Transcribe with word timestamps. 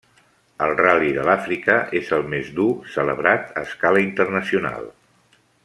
El 0.67 0.71
ral·li 0.77 1.11
de 1.17 1.25
l'Àfrica 1.27 1.75
és 1.99 2.09
el 2.17 2.25
més 2.33 2.49
dur 2.61 2.67
celebrat 2.95 3.55
a 3.61 3.65
escala 3.69 4.03
internacional. 4.09 4.91